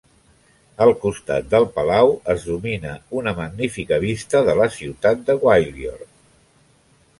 [0.85, 6.05] Al costat del palau es domina una magnífica vista de la ciutat de Gwalior.